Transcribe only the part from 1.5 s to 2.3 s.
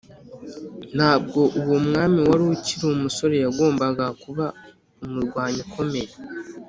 uwo mwami